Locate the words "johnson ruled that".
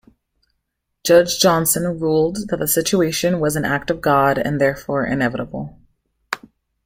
1.39-2.57